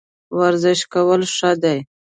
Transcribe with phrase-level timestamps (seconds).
[0.39, 1.77] ورزش کول ښه دي